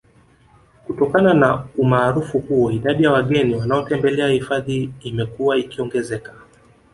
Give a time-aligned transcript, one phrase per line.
[0.87, 6.33] Kutokana na umaarufu huo idadi ya wageni wanaotembelea hifadhi imekuwa ikiongezeka